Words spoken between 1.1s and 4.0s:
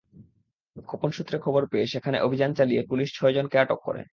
সূত্রে খবর পেয়ে সেখানে অভিযান চালিয়ে পুলিশ ছয়জনকে আটক